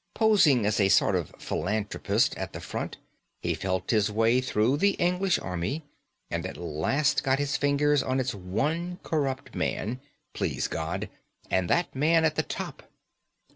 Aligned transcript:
Posing 0.15 0.65
as 0.65 0.79
a 0.79 0.89
sort 0.89 1.15
of 1.15 1.31
philanthropist 1.37 2.35
at 2.35 2.53
the 2.53 2.59
front, 2.59 2.97
he 3.39 3.53
felt 3.53 3.91
his 3.91 4.09
way 4.11 4.41
through 4.41 4.77
the 4.77 4.93
English 4.93 5.37
Army, 5.37 5.83
and 6.31 6.43
at 6.43 6.57
last 6.57 7.21
got 7.23 7.37
his 7.37 7.55
fingers 7.55 8.01
on 8.01 8.19
its 8.19 8.33
one 8.33 8.97
corrupt 9.03 9.53
man 9.53 9.99
please 10.33 10.67
God! 10.67 11.07
and 11.51 11.69
that 11.69 11.93
man 11.93 12.25
at 12.25 12.33
the 12.33 12.41
top. 12.41 12.81